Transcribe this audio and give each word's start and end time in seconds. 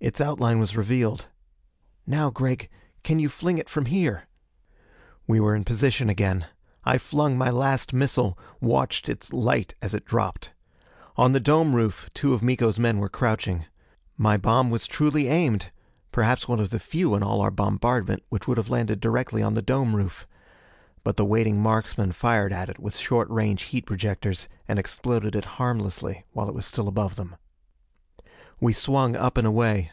Its 0.00 0.20
outline 0.20 0.60
was 0.60 0.76
revealed. 0.76 1.26
"Now, 2.06 2.30
Gregg 2.30 2.70
can 3.02 3.18
you 3.18 3.28
fling 3.28 3.58
it 3.58 3.68
from 3.68 3.86
here?" 3.86 4.28
We 5.26 5.40
were 5.40 5.56
in 5.56 5.64
position 5.64 6.08
again. 6.08 6.46
I 6.84 6.98
flung 6.98 7.36
my 7.36 7.50
last 7.50 7.92
missile, 7.92 8.38
watched 8.60 9.08
its 9.08 9.32
light 9.32 9.74
as 9.82 9.94
it 9.94 10.04
dropped. 10.04 10.52
On 11.16 11.32
the 11.32 11.40
dome 11.40 11.74
roof 11.74 12.08
two 12.14 12.32
of 12.32 12.44
Miko's 12.44 12.78
men 12.78 12.98
were 13.00 13.08
crouching. 13.08 13.64
My 14.16 14.36
bomb 14.36 14.70
was 14.70 14.86
truly 14.86 15.26
aimed 15.26 15.72
perhaps 16.12 16.46
one 16.46 16.60
of 16.60 16.70
the 16.70 16.78
few 16.78 17.16
in 17.16 17.24
all 17.24 17.40
our 17.40 17.50
bombardment 17.50 18.22
which 18.28 18.46
would 18.46 18.56
have 18.56 18.70
landed 18.70 19.00
directly 19.00 19.42
on 19.42 19.54
the 19.54 19.62
dome 19.62 19.96
roof. 19.96 20.28
But 21.02 21.16
the 21.16 21.24
waiting 21.24 21.60
marksmen 21.60 22.12
fired 22.12 22.52
at 22.52 22.68
it 22.68 22.78
with 22.78 22.96
short 22.96 23.28
range 23.30 23.62
heat 23.62 23.86
projectors 23.86 24.46
and 24.68 24.78
exploded 24.78 25.34
it 25.34 25.44
harmlessly 25.56 26.24
while 26.30 26.48
it 26.48 26.54
was 26.54 26.66
still 26.66 26.86
above 26.86 27.16
them. 27.16 27.34
We 28.60 28.72
swung 28.72 29.14
up 29.14 29.36
and 29.36 29.46
away. 29.46 29.92